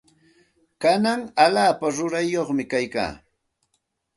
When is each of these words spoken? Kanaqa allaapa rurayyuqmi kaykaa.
Kanaqa 0.81 1.31
allaapa 1.45 1.87
rurayyuqmi 1.95 2.63
kaykaa. 2.71 3.11